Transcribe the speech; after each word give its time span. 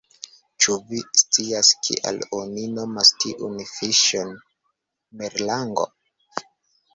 "Ĉu 0.63 0.75
vi 0.91 1.01
scias 1.19 1.69
kial 1.87 2.17
oni 2.37 2.63
nomas 2.77 3.11
tiun 3.25 3.61
fiŝon 3.73 4.33
merlango?" 5.21 5.87